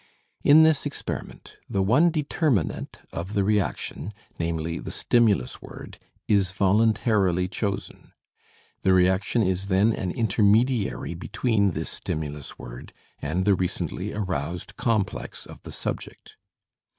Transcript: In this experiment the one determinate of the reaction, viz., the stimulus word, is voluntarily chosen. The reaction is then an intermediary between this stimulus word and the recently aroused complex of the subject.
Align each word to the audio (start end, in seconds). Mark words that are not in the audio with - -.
In 0.43 0.63
this 0.63 0.87
experiment 0.87 1.57
the 1.69 1.83
one 1.83 2.09
determinate 2.09 3.01
of 3.11 3.35
the 3.35 3.43
reaction, 3.43 4.13
viz., 4.39 4.81
the 4.83 4.89
stimulus 4.89 5.61
word, 5.61 5.99
is 6.27 6.51
voluntarily 6.53 7.47
chosen. 7.47 8.11
The 8.81 8.93
reaction 8.93 9.43
is 9.43 9.67
then 9.67 9.93
an 9.93 10.09
intermediary 10.09 11.13
between 11.13 11.73
this 11.73 11.91
stimulus 11.91 12.57
word 12.57 12.93
and 13.21 13.45
the 13.45 13.53
recently 13.53 14.11
aroused 14.11 14.75
complex 14.75 15.45
of 15.45 15.61
the 15.61 15.71
subject. 15.71 16.35